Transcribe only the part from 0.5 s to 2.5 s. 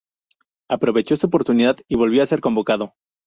Aprovechó su oportunidad y volvió a ser